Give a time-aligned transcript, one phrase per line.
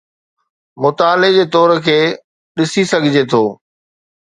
[0.81, 1.99] مطالعي جي طور تي
[2.55, 3.43] ڏسي سگھجي ٿو.